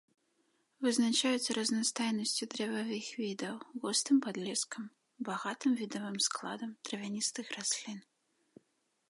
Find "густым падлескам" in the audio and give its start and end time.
3.85-4.89